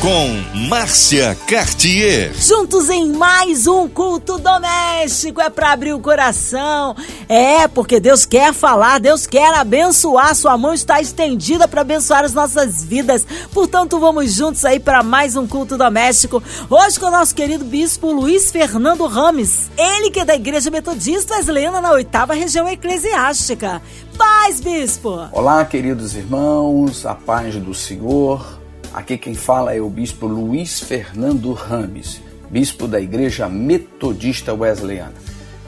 [0.00, 0.28] com
[0.68, 2.32] Márcia Cartier.
[2.34, 6.94] Juntos em mais um culto doméstico, é para abrir o coração.
[7.28, 12.32] É, porque Deus quer falar, Deus quer abençoar, sua mão está estendida para abençoar as
[12.32, 13.26] nossas vidas.
[13.52, 16.40] Portanto, vamos juntos aí para mais um culto doméstico.
[16.70, 21.34] Hoje com o nosso querido bispo Luiz Fernando Rames, ele que é da Igreja Metodista
[21.34, 23.82] Wesleyana na oitava região eclesiástica.
[24.16, 25.28] Paz, bispo!
[25.32, 28.57] Olá, queridos irmãos, a paz do Senhor.
[28.92, 32.20] Aqui quem fala é o bispo Luiz Fernando Rames,
[32.50, 35.14] bispo da Igreja Metodista Wesleyana.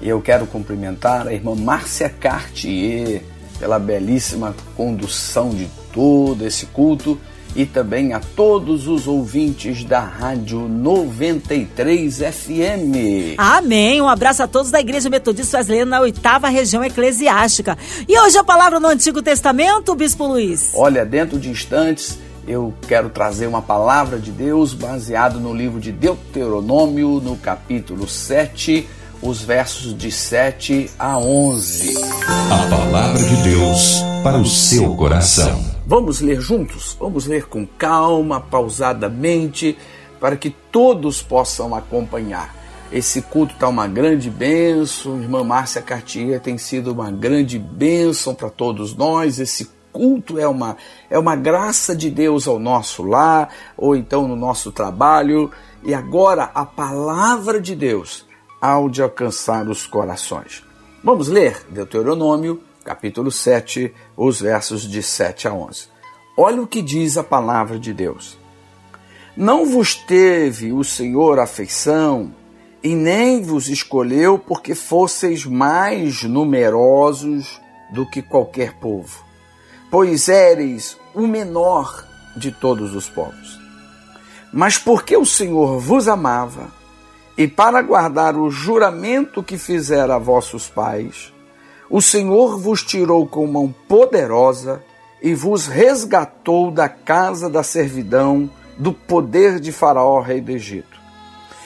[0.00, 3.22] E eu quero cumprimentar a irmã Márcia Cartier
[3.58, 7.20] pela belíssima condução de todo esse culto
[7.54, 13.36] e também a todos os ouvintes da Rádio 93 FM.
[13.36, 14.00] Amém.
[14.00, 17.76] Um abraço a todos da Igreja Metodista Wesleyana na oitava região eclesiástica.
[18.08, 20.72] E hoje a palavra no Antigo Testamento, Bispo Luiz.
[20.74, 22.18] Olha, dentro de instantes
[22.50, 28.88] eu quero trazer uma palavra de Deus baseado no livro de Deuteronômio, no capítulo 7,
[29.22, 31.96] os versos de 7 a 11.
[32.26, 35.64] A palavra de Deus para o seu coração.
[35.86, 36.96] Vamos ler juntos?
[36.98, 39.78] Vamos ler com calma, pausadamente,
[40.18, 42.56] para que todos possam acompanhar.
[42.90, 48.50] Esse culto está uma grande bênção, irmã Márcia Cartier tem sido uma grande bênção para
[48.50, 49.38] todos nós.
[49.38, 50.76] Esse culto é uma,
[51.08, 55.50] é uma graça de Deus ao nosso lar, ou então no nosso trabalho,
[55.82, 58.26] e agora a palavra de Deus
[58.60, 60.64] ao de alcançar os corações.
[61.02, 65.88] Vamos ler Deuteronômio, capítulo 7, os versos de 7 a 11.
[66.36, 68.38] Olha o que diz a palavra de Deus.
[69.36, 72.34] Não vos teve o Senhor afeição,
[72.82, 77.60] e nem vos escolheu porque fosseis mais numerosos
[77.92, 79.29] do que qualquer povo
[79.90, 82.04] pois éreis o menor
[82.36, 83.58] de todos os povos.
[84.52, 86.68] Mas porque o Senhor vos amava,
[87.36, 91.32] e para guardar o juramento que fizera a vossos pais,
[91.88, 94.82] o Senhor vos tirou com mão poderosa
[95.22, 98.48] e vos resgatou da casa da servidão,
[98.78, 101.00] do poder de Faraó, rei do Egito.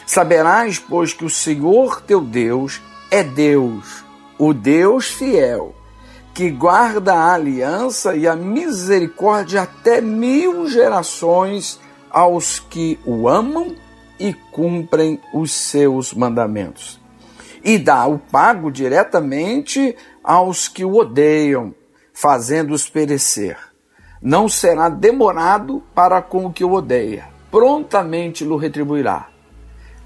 [0.07, 2.81] Saberás, pois, que o Senhor teu Deus
[3.11, 4.05] é Deus,
[4.39, 5.75] o Deus fiel
[6.35, 11.79] que guarda a aliança e a misericórdia até mil gerações
[12.11, 13.77] aos que o amam
[14.19, 17.01] e cumprem os seus mandamentos.
[17.63, 21.73] E dá o pago diretamente aos que o odeiam,
[22.13, 23.57] fazendo-os perecer.
[24.21, 29.29] Não será demorado para com o que o odeia, prontamente lhe retribuirá.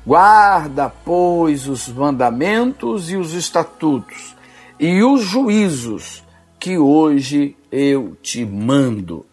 [0.07, 4.38] Guarda, pois, os mandamentos e os estatutos
[4.79, 6.23] e os juízos
[6.59, 9.27] que hoje eu te mando.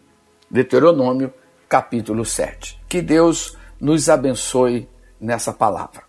[0.50, 1.32] Deuteronômio,
[1.68, 2.80] capítulo 7.
[2.88, 4.88] Que Deus nos abençoe
[5.20, 6.02] nessa palavra.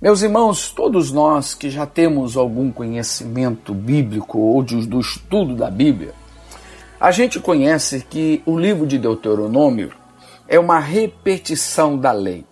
[0.00, 6.12] Meus irmãos, todos nós que já temos algum conhecimento bíblico ou do estudo da Bíblia,
[7.00, 9.92] a gente conhece que o livro de Deuteronômio
[10.46, 12.44] é uma repetição da lei.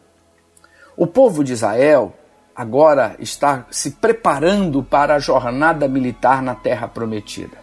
[0.97, 2.15] O povo de Israel
[2.61, 7.57] agora está se preparando para a jornada militar na Terra Prometida.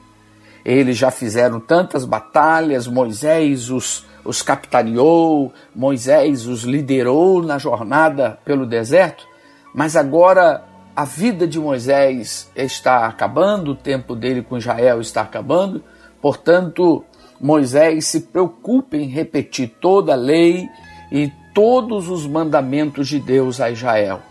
[0.66, 8.66] Eles já fizeram tantas batalhas, Moisés os, os capitaneou, Moisés os liderou na jornada pelo
[8.66, 9.24] deserto,
[9.72, 10.63] mas agora
[10.96, 15.84] a vida de Moisés está acabando, o tempo dele com Israel está acabando,
[16.19, 17.06] portanto,
[17.40, 20.68] Moisés se preocupa em repetir toda a lei
[21.12, 24.22] e todos os mandamentos de Deus a Israel.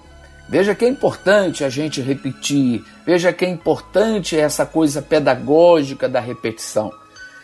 [0.48, 6.20] Veja que é importante a gente repetir, veja que é importante essa coisa pedagógica da
[6.20, 6.92] repetição.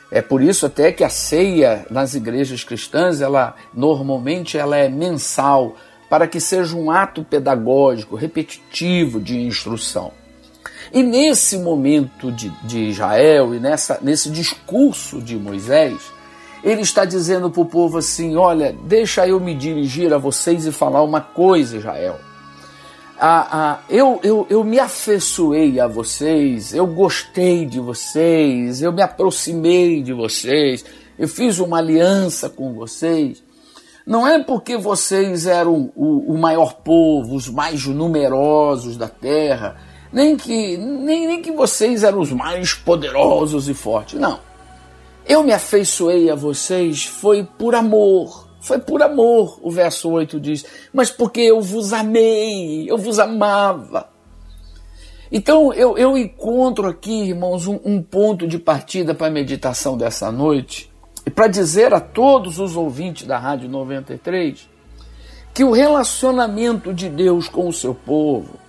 [0.09, 5.75] É por isso até que a ceia nas igrejas cristãs, ela normalmente ela é mensal,
[6.09, 10.13] para que seja um ato pedagógico, repetitivo de instrução.
[10.93, 16.13] E nesse momento de, de Israel e nessa, nesse discurso de Moisés,
[16.63, 20.71] ele está dizendo para o povo assim: olha, deixa eu me dirigir a vocês e
[20.71, 22.21] falar uma coisa, Israel
[23.25, 29.01] ah, ah, eu, eu, eu me afeiçoei a vocês, eu gostei de vocês, eu me
[29.01, 30.85] aproximei de vocês,
[31.17, 33.41] eu fiz uma aliança com vocês.
[34.05, 39.77] Não é porque vocês eram o, o maior povo, os mais numerosos da terra,
[40.13, 44.19] nem que, nem, nem que vocês eram os mais poderosos e fortes.
[44.19, 44.41] Não.
[45.25, 50.65] Eu me afeiçoei a vocês foi por amor, Foi por amor, o verso 8 diz,
[50.93, 54.09] mas porque eu vos amei, eu vos amava.
[55.33, 60.31] Então eu, eu encontro aqui, irmãos, um, um ponto de partida para a meditação dessa
[60.31, 60.89] noite,
[61.27, 64.71] e para dizer a todos os ouvintes da Rádio 93
[65.53, 68.61] que o relacionamento de Deus com o seu povo,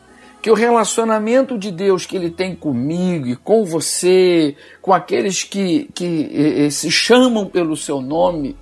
[0.42, 5.88] que o relacionamento de Deus que Ele tem comigo e com você, com aqueles que,
[5.94, 8.58] que eh, se chamam pelo seu nome,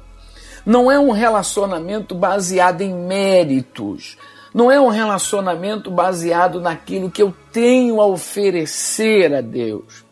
[0.66, 4.18] não é um relacionamento baseado em méritos,
[4.54, 10.04] não é um relacionamento baseado naquilo que eu tenho a oferecer a Deus.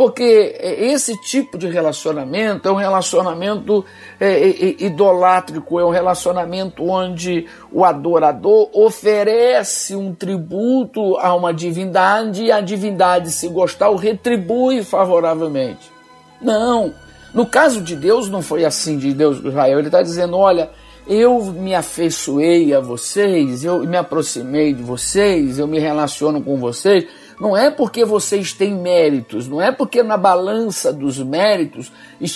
[0.00, 3.84] Porque esse tipo de relacionamento é um relacionamento
[4.18, 12.50] é, idolátrico, é um relacionamento onde o adorador oferece um tributo a uma divindade e
[12.50, 15.92] a divindade, se gostar, o retribui favoravelmente.
[16.40, 16.94] Não.
[17.32, 19.78] No caso de Deus, não foi assim de Deus de Israel.
[19.78, 20.70] Ele está dizendo: olha,
[21.06, 27.06] eu me afeiçoei a vocês, eu me aproximei de vocês, eu me relaciono com vocês.
[27.40, 31.90] Não é porque vocês têm méritos, não é porque na balança dos méritos,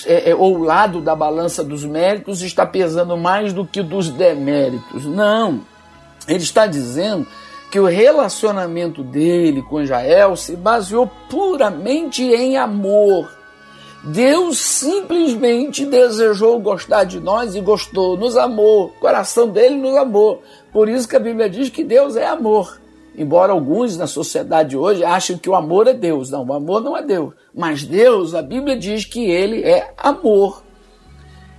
[0.07, 4.09] é, é, ou o lado da balança dos méritos está pesando mais do que dos
[4.09, 5.05] deméritos.
[5.05, 5.61] Não.
[6.27, 7.27] Ele está dizendo
[7.69, 13.29] que o relacionamento dele com Israel se baseou puramente em amor.
[14.05, 20.43] Deus simplesmente desejou gostar de nós e gostou, nos amou, o coração dele nos amou.
[20.71, 22.79] Por isso que a Bíblia diz que Deus é amor.
[23.17, 26.29] Embora alguns na sociedade hoje achem que o amor é Deus.
[26.29, 27.33] Não, o amor não é Deus.
[27.53, 30.63] Mas Deus, a Bíblia diz que ele é amor.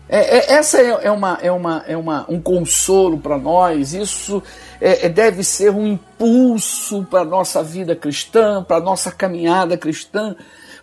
[0.09, 4.41] É, é, essa é, é, uma, é, uma, é uma, um consolo para nós, isso
[4.81, 9.77] é, é, deve ser um impulso para a nossa vida cristã, para a nossa caminhada
[9.77, 10.37] cristã,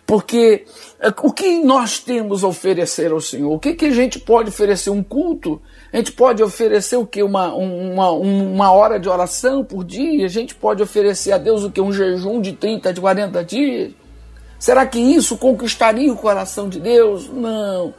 [0.06, 0.66] porque
[1.00, 3.52] é, o que nós temos a oferecer ao Senhor?
[3.52, 4.90] O que, que a gente pode oferecer?
[4.90, 5.60] Um culto?
[5.92, 7.22] A gente pode oferecer o que?
[7.22, 10.26] Uma, uma, uma hora de oração por dia?
[10.26, 11.80] A gente pode oferecer a Deus o que?
[11.80, 13.92] Um jejum de 30, de 40 dias?
[14.58, 17.28] Será que isso conquistaria o coração de Deus?
[17.28, 17.94] Não.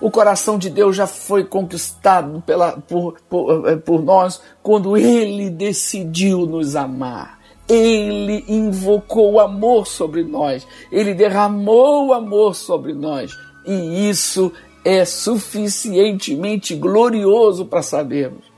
[0.00, 5.50] O coração de Deus já foi conquistado pela, por, por, é, por nós quando Ele
[5.50, 7.39] decidiu nos amar.
[7.70, 14.52] Ele invocou o amor sobre nós, ele derramou o amor sobre nós, e isso
[14.84, 18.50] é suficientemente glorioso para sabermos.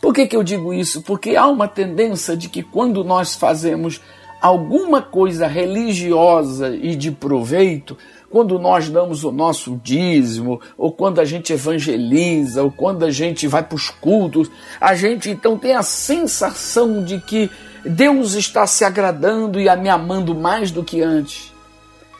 [0.00, 1.00] Por que, que eu digo isso?
[1.02, 4.00] Porque há uma tendência de que quando nós fazemos
[4.38, 7.96] alguma coisa religiosa e de proveito,
[8.28, 13.46] quando nós damos o nosso dízimo, ou quando a gente evangeliza, ou quando a gente
[13.46, 17.50] vai para os cultos, a gente então tem a sensação de que
[17.84, 21.52] Deus está se agradando e me amando mais do que antes.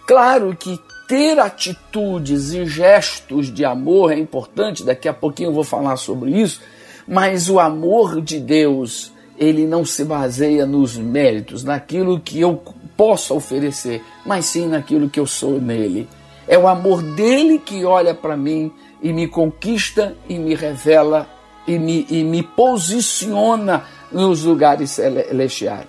[0.07, 0.79] Claro que
[1.09, 6.31] ter atitudes e gestos de amor é importante, daqui a pouquinho eu vou falar sobre
[6.31, 6.61] isso,
[7.07, 12.63] mas o amor de Deus, ele não se baseia nos méritos, naquilo que eu
[12.97, 16.09] posso oferecer, mas sim naquilo que eu sou nele.
[16.47, 18.71] É o amor dele que olha para mim
[19.03, 21.27] e me conquista e me revela
[21.67, 23.85] e me, e me posiciona
[24.15, 25.89] nos lugares celestiais.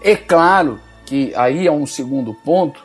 [0.00, 2.80] É claro que aí é um segundo ponto,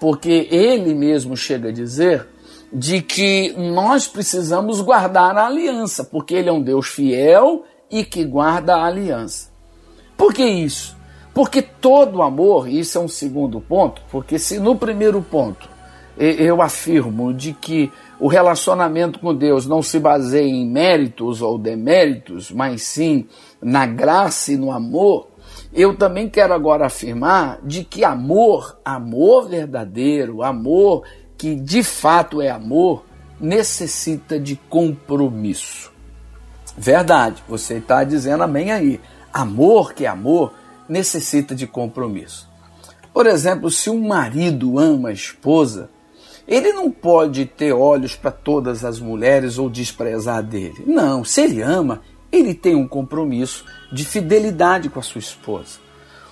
[0.00, 2.26] porque ele mesmo chega a dizer
[2.72, 8.24] de que nós precisamos guardar a aliança, porque ele é um Deus fiel e que
[8.24, 9.50] guarda a aliança.
[10.16, 10.96] Por que isso?
[11.32, 15.68] Porque todo amor, isso é um segundo ponto, porque se no primeiro ponto
[16.18, 22.50] eu afirmo de que o relacionamento com Deus não se baseia em méritos ou deméritos,
[22.50, 23.28] mas sim
[23.60, 25.28] na graça e no amor,
[25.72, 31.04] eu também quero agora afirmar de que amor, amor verdadeiro, amor
[31.36, 33.04] que de fato é amor,
[33.40, 35.92] necessita de compromisso.
[36.76, 39.00] Verdade, você está dizendo amém aí.
[39.32, 40.52] Amor que é amor
[40.88, 42.48] necessita de compromisso.
[43.12, 45.90] Por exemplo, se um marido ama a esposa,
[46.46, 50.82] ele não pode ter olhos para todas as mulheres ou desprezar dele.
[50.86, 52.00] Não, se ele ama,
[52.38, 55.78] ele tem um compromisso de fidelidade com a sua esposa.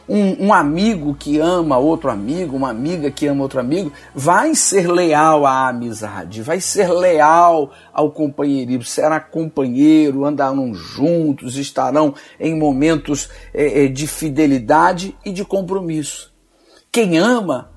[0.09, 4.89] Um, um, amigo que ama outro amigo, uma amiga que ama outro amigo, vai ser
[4.89, 13.29] leal à amizade, vai ser leal ao companheirismo, será companheiro, andarão juntos, estarão em momentos
[13.53, 16.33] é, de fidelidade e de compromisso.
[16.93, 17.73] Quem ama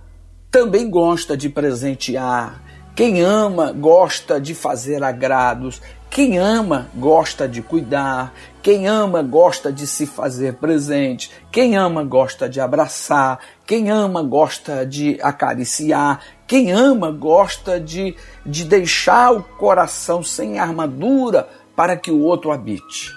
[0.51, 2.63] também gosta de presentear.
[2.95, 5.81] Quem ama gosta de fazer agrados.
[6.09, 8.33] Quem ama gosta de cuidar.
[8.63, 11.31] Quem ama gosta de se fazer presente.
[11.51, 13.39] Quem ama gosta de abraçar.
[13.65, 16.21] Quem ama gosta de acariciar.
[16.47, 23.13] Quem ama gosta de, de deixar o coração sem armadura para que o outro habite.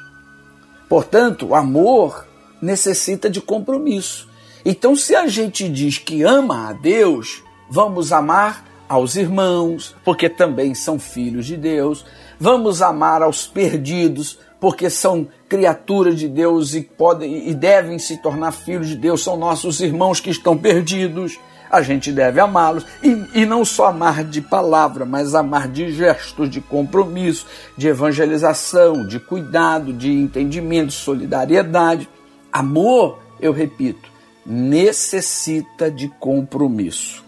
[0.88, 2.26] Portanto, o amor
[2.60, 4.28] necessita de compromisso.
[4.64, 10.74] Então, se a gente diz que ama a Deus, vamos amar aos irmãos, porque também
[10.74, 12.04] são filhos de Deus.
[12.44, 18.50] Vamos amar aos perdidos, porque são criaturas de Deus e podem e devem se tornar
[18.50, 21.38] filhos de Deus, são nossos irmãos que estão perdidos.
[21.70, 26.50] A gente deve amá-los e, e não só amar de palavra, mas amar de gestos,
[26.50, 27.46] de compromisso,
[27.76, 32.08] de evangelização, de cuidado, de entendimento, de solidariedade.
[32.52, 34.10] Amor, eu repito,
[34.44, 37.22] necessita de compromisso.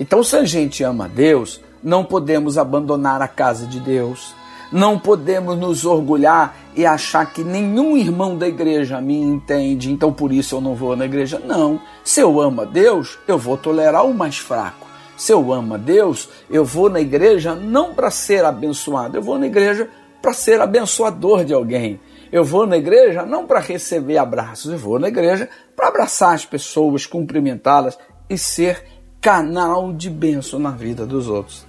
[0.00, 4.39] Então, se a gente ama Deus, não podemos abandonar a casa de Deus,
[4.72, 10.32] não podemos nos orgulhar e achar que nenhum irmão da igreja me entende, então por
[10.32, 11.40] isso eu não vou na igreja.
[11.44, 11.80] Não.
[12.04, 14.86] Se eu amo a Deus, eu vou tolerar o mais fraco.
[15.16, 19.38] Se eu amo a Deus, eu vou na igreja não para ser abençoado, eu vou
[19.38, 19.88] na igreja
[20.22, 22.00] para ser abençoador de alguém.
[22.32, 26.46] Eu vou na igreja não para receber abraços, eu vou na igreja para abraçar as
[26.46, 27.98] pessoas, cumprimentá-las
[28.28, 28.84] e ser
[29.20, 31.66] canal de bênção na vida dos outros.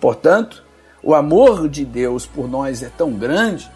[0.00, 0.63] Portanto,
[1.04, 3.70] o amor de Deus por nós é tão grande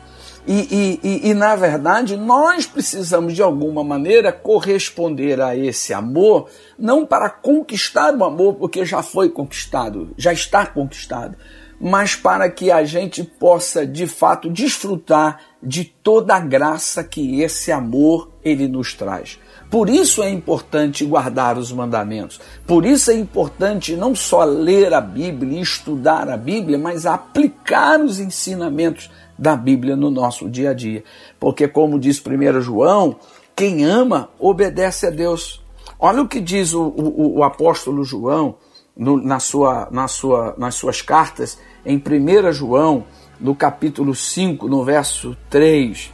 [0.49, 6.49] e, e, e, e, na verdade, nós precisamos de alguma maneira corresponder a esse amor,
[6.79, 11.37] não para conquistar o amor, porque já foi conquistado, já está conquistado,
[11.79, 17.71] mas para que a gente possa de fato desfrutar de toda a graça que esse
[17.71, 19.39] amor ele nos traz.
[19.71, 22.41] Por isso é importante guardar os mandamentos.
[22.67, 28.01] Por isso é importante não só ler a Bíblia e estudar a Bíblia, mas aplicar
[28.01, 31.05] os ensinamentos da Bíblia no nosso dia a dia.
[31.39, 33.17] Porque, como diz 1 João,
[33.55, 35.63] quem ama obedece a Deus.
[35.99, 38.55] Olha o que diz o, o, o apóstolo João
[38.97, 43.05] no, na sua, na sua, nas suas cartas, em 1 João,
[43.39, 46.11] no capítulo 5, no verso 3.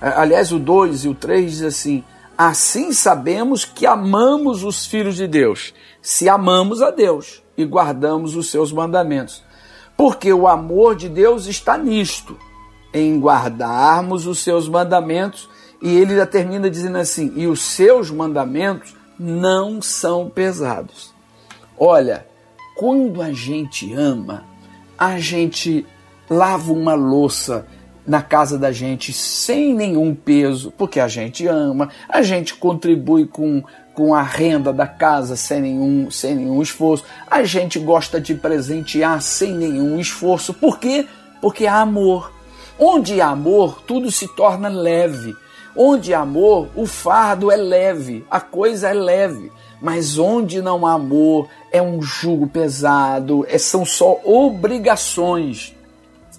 [0.00, 2.04] Aliás, o 2 e o 3 diz assim
[2.36, 8.50] Assim sabemos que amamos os filhos de Deus, se amamos a Deus e guardamos os
[8.50, 9.42] seus mandamentos.
[9.96, 12.36] Porque o amor de Deus está nisto,
[12.92, 15.48] em guardarmos os seus mandamentos,
[15.80, 21.14] e ele já termina dizendo assim: e os seus mandamentos não são pesados.
[21.78, 22.26] Olha,
[22.76, 24.44] quando a gente ama,
[24.98, 25.86] a gente
[26.28, 27.66] lava uma louça
[28.06, 33.62] na casa da gente sem nenhum peso, porque a gente ama, a gente contribui com,
[33.92, 39.20] com a renda da casa sem nenhum, sem nenhum esforço, a gente gosta de presentear
[39.20, 40.54] sem nenhum esforço.
[40.54, 41.06] Por quê?
[41.40, 42.32] Porque há amor.
[42.78, 45.34] Onde há amor, tudo se torna leve.
[45.74, 49.50] Onde há amor, o fardo é leve, a coisa é leve.
[49.80, 55.74] Mas onde não há amor, é um jugo pesado, é, são só obrigações.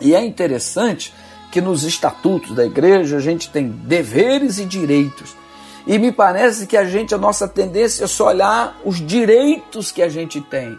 [0.02, 1.14] E é interessante
[1.52, 5.36] que nos estatutos da igreja a gente tem deveres e direitos.
[5.86, 10.02] E me parece que a gente, a nossa tendência é só olhar os direitos que
[10.02, 10.78] a gente tem.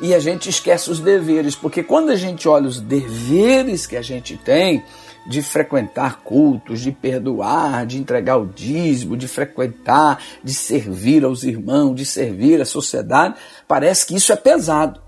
[0.00, 4.02] E a gente esquece os deveres, porque quando a gente olha os deveres que a
[4.02, 4.82] gente tem,
[5.26, 11.94] de frequentar cultos, de perdoar, de entregar o dízimo, de frequentar, de servir aos irmãos,
[11.94, 13.34] de servir à sociedade,
[13.66, 15.00] parece que isso é pesado.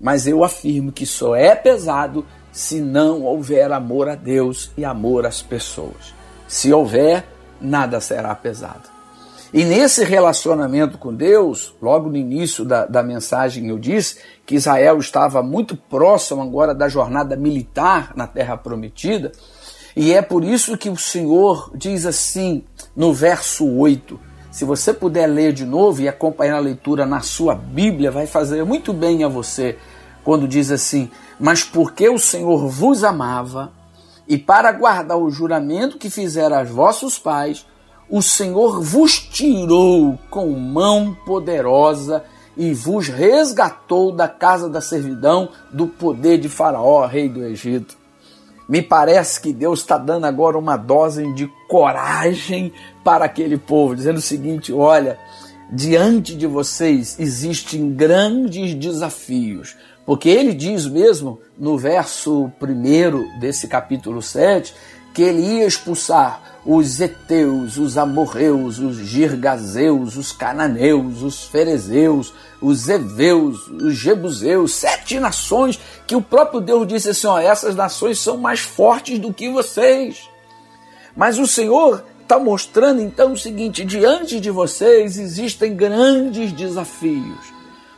[0.00, 2.24] Mas eu afirmo que só é pesado
[2.54, 6.14] se não houver amor a Deus e amor às pessoas.
[6.46, 7.26] Se houver,
[7.60, 8.88] nada será pesado.
[9.52, 14.98] E nesse relacionamento com Deus, logo no início da, da mensagem eu disse que Israel
[14.98, 19.32] estava muito próximo agora da jornada militar na Terra Prometida,
[19.96, 22.62] e é por isso que o Senhor diz assim
[22.94, 24.18] no verso 8.
[24.52, 28.64] Se você puder ler de novo e acompanhar a leitura na sua Bíblia, vai fazer
[28.64, 29.76] muito bem a você
[30.24, 33.72] quando diz assim: Mas porque o Senhor vos amava,
[34.26, 37.66] e para guardar o juramento que fizera aos vossos pais,
[38.08, 42.24] o Senhor vos tirou com mão poderosa
[42.56, 47.96] e vos resgatou da casa da servidão do poder de Faraó, rei do Egito.
[48.68, 54.18] Me parece que Deus está dando agora uma dose de coragem para aquele povo, dizendo
[54.18, 55.18] o seguinte: olha,
[55.70, 59.76] diante de vocês existem grandes desafios,
[60.06, 64.74] porque ele diz mesmo no verso 1 desse capítulo 7
[65.14, 72.88] que ele ia expulsar os Eteus, os Amorreus, os Girgazeus, os Cananeus, os Ferezeus, os
[72.88, 78.36] Eveus, os Jebuseus, sete nações que o próprio Deus disse assim: ó, essas nações são
[78.38, 80.28] mais fortes do que vocês.
[81.14, 87.53] Mas o Senhor está mostrando então o seguinte: diante de vocês existem grandes desafios.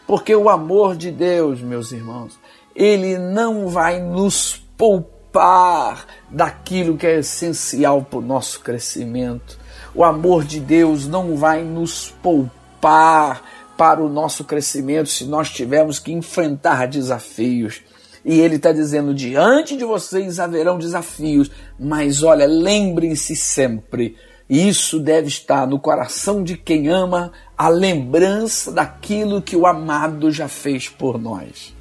[0.07, 2.39] Porque o amor de Deus, meus irmãos,
[2.75, 9.59] ele não vai nos poupar daquilo que é essencial para o nosso crescimento.
[9.95, 13.43] O amor de Deus não vai nos poupar
[13.77, 17.83] para o nosso crescimento se nós tivermos que enfrentar desafios.
[18.25, 24.17] E ele está dizendo: diante de vocês haverão desafios, mas olha, lembrem-se sempre.
[24.49, 30.47] Isso deve estar no coração de quem ama a lembrança daquilo que o amado já
[30.47, 31.75] fez por nós.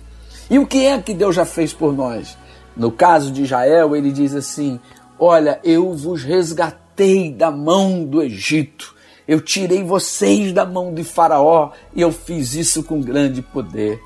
[0.50, 2.36] E o que é que Deus já fez por nós?
[2.75, 4.79] No caso de Israel, ele diz assim:
[5.19, 8.95] Olha, eu vos resgatei da mão do Egito.
[9.27, 14.00] Eu tirei vocês da mão de Faraó e eu fiz isso com grande poder.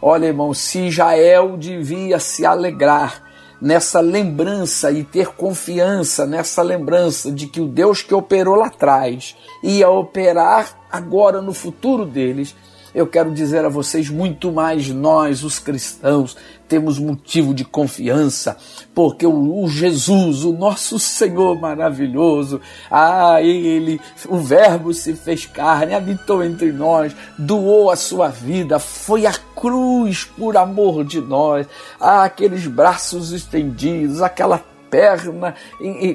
[0.00, 3.22] Olha, irmão, se Israel devia se alegrar
[3.60, 9.36] nessa lembrança e ter confiança nessa lembrança de que o Deus que operou lá atrás
[9.62, 12.54] ia operar agora no futuro deles,
[12.96, 16.34] eu quero dizer a vocês, muito mais nós, os cristãos,
[16.66, 18.56] temos motivo de confiança,
[18.94, 22.58] porque o, o, Jesus, o nosso Senhor maravilhoso,
[22.90, 29.26] ah, Ele, o Verbo se fez carne, habitou entre nós, doou a sua vida, foi
[29.26, 31.66] à cruz por amor de nós,
[32.00, 35.54] ah, aqueles braços estendidos, aquela perna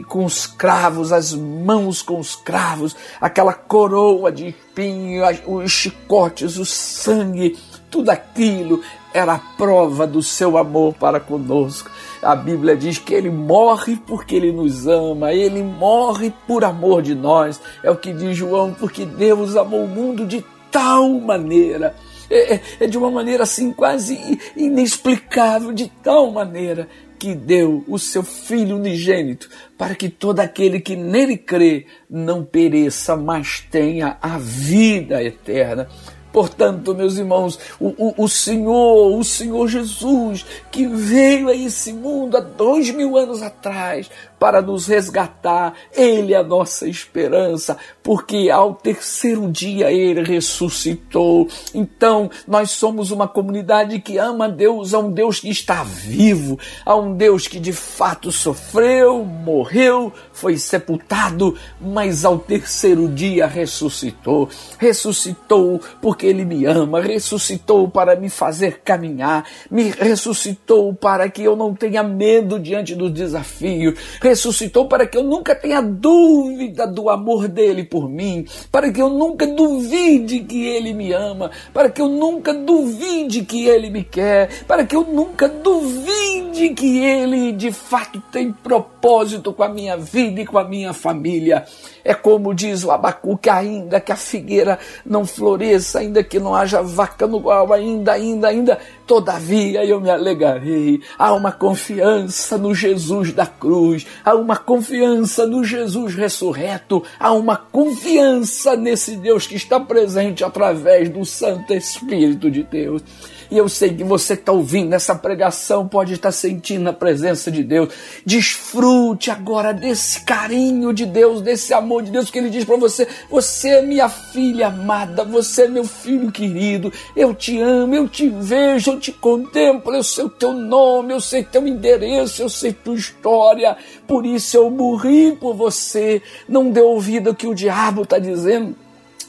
[0.08, 6.66] com os cravos, as mãos com os cravos, aquela coroa de espinho, os chicotes, o
[6.66, 7.58] sangue,
[7.90, 8.82] tudo aquilo
[9.14, 11.92] era a prova do seu amor para conosco.
[12.22, 17.14] A Bíblia diz que ele morre porque ele nos ama, ele morre por amor de
[17.14, 17.60] nós.
[17.84, 21.96] É o que diz João, porque Deus amou o mundo de tal maneira.
[22.30, 26.88] É, é, é de uma maneira assim quase inexplicável, de tal maneira
[27.22, 29.48] que deu o seu Filho unigênito,
[29.78, 35.88] para que todo aquele que nele crê não pereça, mas tenha a vida eterna.
[36.34, 42.38] Portanto, meus irmãos, o, o, o, Senhor, o Senhor Jesus, que veio a esse mundo
[42.38, 44.10] há dois mil anos atrás
[44.42, 45.76] para nos resgatar.
[45.96, 51.48] Ele é a nossa esperança, porque ao terceiro dia ele ressuscitou.
[51.76, 56.96] Então, nós somos uma comunidade que ama Deus, a um Deus que está vivo, a
[56.96, 64.50] um Deus que de fato sofreu, morreu, foi sepultado, mas ao terceiro dia ressuscitou.
[64.80, 71.56] Ressuscitou porque ele me ama, ressuscitou para me fazer caminhar, me ressuscitou para que eu
[71.56, 73.94] não tenha medo diante do desafio
[74.32, 79.10] ressuscitou para que eu nunca tenha dúvida do amor dele por mim, para que eu
[79.10, 84.64] nunca duvide que ele me ama, para que eu nunca duvide que ele me quer,
[84.66, 90.42] para que eu nunca duvide que ele de fato tem propósito com a minha vida
[90.42, 91.66] e com a minha família.
[92.04, 96.82] É como diz o Abacuque, ainda que a figueira não floresça, ainda que não haja
[96.82, 98.80] vaca no qual, ainda, ainda, ainda,
[99.12, 101.02] todavia eu me alegarei.
[101.20, 107.58] Há uma confiança no Jesus da cruz, há uma confiança no Jesus ressurreto, há uma
[107.58, 113.04] confiança nesse Deus que está presente através do Santo Espírito de Deus.
[113.52, 117.52] E eu sei que você que está ouvindo essa pregação pode estar sentindo a presença
[117.52, 117.90] de Deus.
[118.26, 123.06] Desfrute agora desse carinho de Deus, desse amor de Deus que Ele diz para você:
[123.30, 126.94] Você é minha filha amada, você é meu filho querido.
[127.14, 131.20] Eu te amo, eu te vejo, eu te contemplo, eu sei o teu nome, eu
[131.20, 133.76] sei teu endereço, eu sei tua história.
[134.08, 136.22] Por isso eu morri por você.
[136.48, 138.78] Não dê ouvido ao que o diabo está dizendo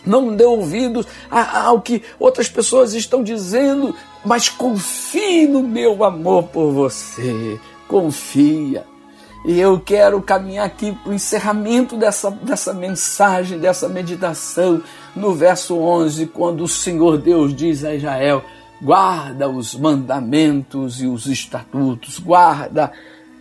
[0.04, 6.72] não dê ouvidos ao que outras pessoas estão dizendo, mas confie no meu amor por
[6.72, 7.58] você.
[7.88, 8.84] Confia.
[9.44, 14.82] E eu quero caminhar aqui para o encerramento dessa, dessa mensagem, dessa meditação,
[15.16, 18.44] no verso 11, quando o Senhor Deus diz a Israel:
[18.80, 22.92] guarda os mandamentos e os estatutos, guarda.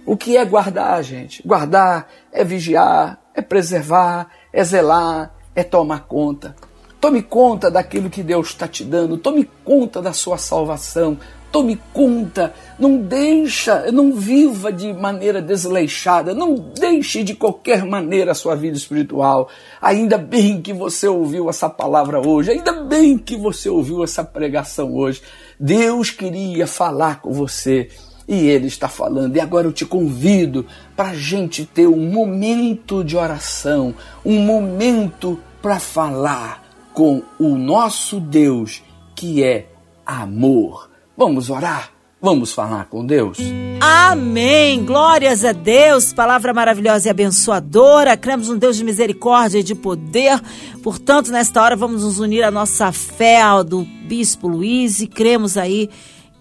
[0.04, 1.44] O que é guardar, gente?
[1.46, 6.56] Guardar é vigiar, é preservar, é zelar, é tomar conta.
[7.02, 11.18] Tome conta daquilo que Deus está te dando, tome conta da sua salvação,
[11.52, 18.36] tome conta, não deixa, não viva de maneira desleixada, não deixe de qualquer maneira a
[18.36, 19.50] sua vida espiritual.
[19.82, 24.94] Ainda bem que você ouviu essa palavra hoje, ainda bem que você ouviu essa pregação
[24.96, 25.24] hoje.
[25.60, 27.90] Deus queria falar com você
[28.28, 29.36] e Ele está falando.
[29.36, 35.40] E agora eu te convido para a gente ter um momento de oração, um momento
[35.64, 36.61] para falar
[36.94, 38.82] com o nosso Deus
[39.16, 39.68] que é
[40.06, 40.90] amor.
[41.18, 41.92] Vamos orar?
[42.22, 43.40] Vamos falar com Deus?
[43.80, 44.86] Amém!
[44.86, 48.16] Glórias a Deus, palavra maravilhosa e abençoadora.
[48.16, 50.40] Cremos um Deus de misericórdia e de poder.
[50.84, 55.58] Portanto, nesta hora vamos nos unir à nossa fé ao do Bispo Luiz e cremos
[55.58, 55.90] aí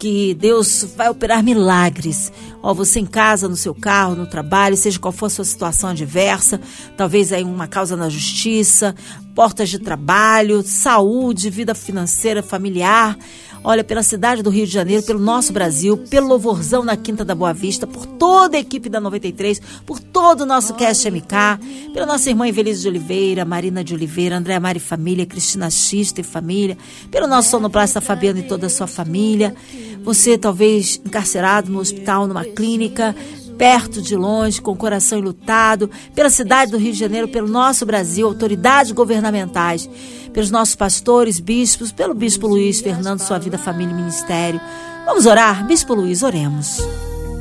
[0.01, 2.33] que Deus vai operar milagres.
[2.63, 5.91] Ó, você em casa, no seu carro, no trabalho, seja qual for a sua situação
[5.91, 6.59] adversa,
[6.97, 8.95] talvez aí uma causa na justiça,
[9.35, 13.17] portas de trabalho, saúde, vida financeira, familiar.
[13.63, 17.35] Olha, pela cidade do Rio de Janeiro, pelo nosso Brasil, pelo louvorzão na Quinta da
[17.35, 22.07] Boa Vista, por toda a equipe da 93, por todo o nosso Cast MK, pela
[22.07, 26.79] nossa irmã Evelise de Oliveira, Marina de Oliveira, Andréa Mari Família, Cristina Xista e Família,
[27.11, 29.55] pelo nosso sonoplasta Fabiano e toda a sua família.
[30.03, 33.15] Você talvez encarcerado no hospital, numa clínica,
[33.61, 37.85] perto de longe, com o coração enlutado, pela cidade do Rio de Janeiro, pelo nosso
[37.85, 39.87] Brasil, autoridades governamentais,
[40.33, 44.59] pelos nossos pastores, bispos, pelo Bispo Luiz Fernando, sua vida, família e ministério.
[45.05, 45.67] Vamos orar?
[45.67, 46.79] Bispo Luiz, oremos.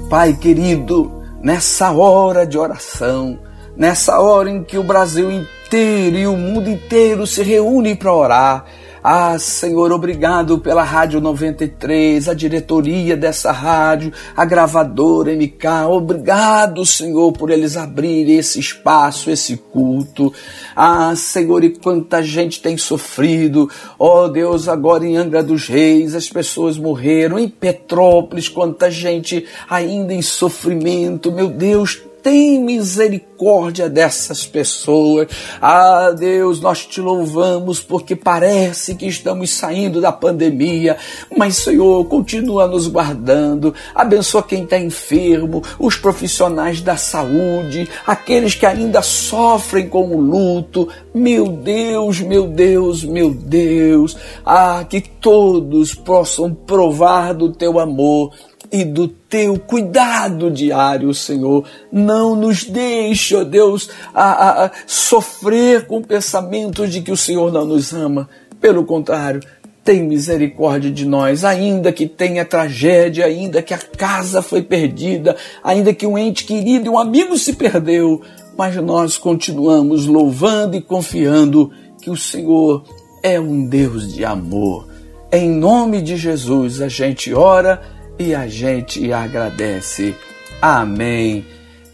[0.09, 1.09] Pai querido,
[1.41, 3.39] nessa hora de oração,
[3.77, 8.65] nessa hora em que o Brasil inteiro e o mundo inteiro se reúnem para orar,
[9.03, 15.87] ah, Senhor, obrigado pela Rádio 93, a diretoria dessa rádio, a gravadora MK.
[15.89, 20.33] Obrigado, Senhor, por eles abrirem esse espaço, esse culto.
[20.75, 23.69] Ah, Senhor, e quanta gente tem sofrido.
[23.97, 27.39] Oh, Deus, agora em Angra dos Reis, as pessoas morreram.
[27.39, 31.31] Em Petrópolis, quanta gente ainda em sofrimento.
[31.31, 35.27] Meu Deus, tem misericórdia dessas pessoas.
[35.61, 40.97] Ah, Deus, nós te louvamos porque parece que estamos saindo da pandemia,
[41.35, 43.73] mas, Senhor, continua nos guardando.
[43.95, 50.87] Abençoa quem está enfermo, os profissionais da saúde, aqueles que ainda sofrem com o luto.
[51.13, 54.17] Meu Deus, meu Deus, meu Deus.
[54.45, 58.31] Ah, que todos possam provar do teu amor
[58.71, 61.65] e do teu cuidado diário, Senhor.
[61.91, 67.17] Não nos deixe, ó Deus, a, a, a sofrer com o pensamento de que o
[67.17, 68.29] Senhor não nos ama.
[68.61, 69.41] Pelo contrário,
[69.83, 75.93] tem misericórdia de nós, ainda que tenha tragédia, ainda que a casa foi perdida, ainda
[75.93, 78.21] que um ente querido e um amigo se perdeu,
[78.57, 82.83] mas nós continuamos louvando e confiando que o Senhor
[83.23, 84.87] é um Deus de amor.
[85.31, 87.81] Em nome de Jesus a gente ora
[88.19, 90.13] e a gente agradece.
[90.61, 91.45] Amém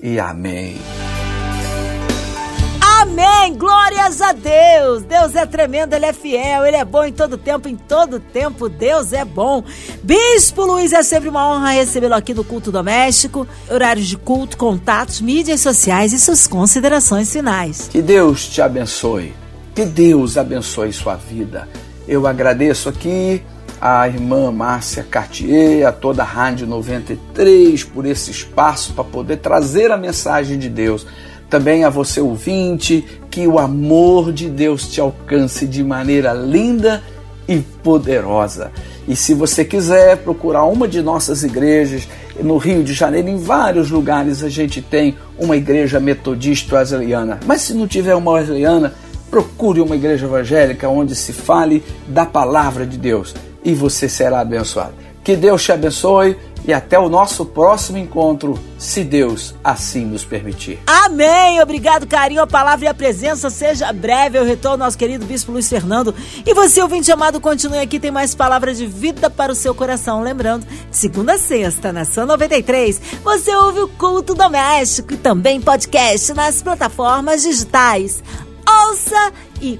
[0.01, 0.75] e amém.
[2.81, 3.53] Amém!
[3.55, 5.03] Glórias a Deus!
[5.03, 8.67] Deus é tremendo, Ele é fiel, Ele é bom em todo tempo, em todo tempo
[8.67, 9.63] Deus é bom.
[10.01, 13.47] Bispo Luiz, é sempre uma honra recebê-lo aqui no Culto Doméstico.
[13.69, 17.87] Horários de culto, contatos, mídias sociais e suas considerações finais.
[17.87, 19.33] Que Deus te abençoe.
[19.75, 21.69] Que Deus abençoe sua vida.
[22.07, 23.43] Eu agradeço aqui
[23.87, 29.91] a irmã Márcia Cartier, a toda a Rádio 93 por esse espaço para poder trazer
[29.91, 31.05] a mensagem de Deus.
[31.51, 37.03] Também a você ouvinte, que o amor de Deus te alcance de maneira linda
[37.47, 38.71] e poderosa.
[39.07, 42.07] E se você quiser procurar uma de nossas igrejas,
[42.41, 47.39] no Rio de Janeiro, em vários lugares a gente tem uma igreja metodista wesleyana.
[47.45, 48.95] Mas se não tiver uma wesleyana,
[49.29, 54.93] procure uma igreja evangélica onde se fale da palavra de Deus e você será abençoado.
[55.23, 60.79] Que Deus te abençoe e até o nosso próximo encontro, se Deus assim nos permitir.
[60.85, 61.61] Amém!
[61.61, 63.49] Obrigado, carinho, a palavra e a presença.
[63.49, 66.13] Seja breve eu retorno, nosso querido Bispo Luiz Fernando.
[66.45, 70.21] E você, ouvinte amado, continue aqui, tem mais palavras de vida para o seu coração.
[70.21, 76.33] Lembrando, segunda a sexta, na Sua 93, você ouve o Culto Doméstico e também podcast
[76.33, 78.23] nas plataformas digitais.
[78.67, 79.79] Ouça e